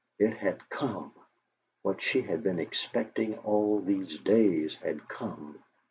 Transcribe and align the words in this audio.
It 0.17 0.33
had 0.35 0.67
come! 0.71 1.13
What 1.83 2.01
she 2.01 2.23
had 2.23 2.41
been 2.41 2.57
expecting 2.57 3.37
all 3.37 3.79
these 3.81 4.17
days 4.17 4.73
had 4.77 5.07
come! 5.07 5.63